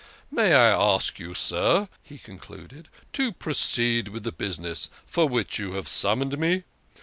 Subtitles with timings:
[0.31, 5.73] May I ask you, sir," he concluded," to proceed with the business for which you
[5.73, 6.63] have sum moned me?